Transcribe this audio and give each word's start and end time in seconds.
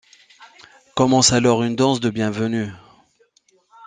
Commence 0.95 1.31
alors 1.31 1.61
une 1.61 1.75
danse 1.75 1.99
de 1.99 2.09
bienvenue. 2.09 2.69